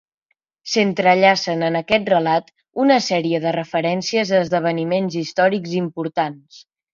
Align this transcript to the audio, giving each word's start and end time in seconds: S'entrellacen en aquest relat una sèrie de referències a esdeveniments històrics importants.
S'entrellacen 0.75 1.59
en 1.67 1.75
aquest 1.79 2.09
relat 2.13 2.49
una 2.85 2.97
sèrie 3.09 3.43
de 3.45 3.51
referències 3.57 4.33
a 4.35 4.41
esdeveniments 4.47 5.19
històrics 5.23 5.77
importants. 5.83 6.61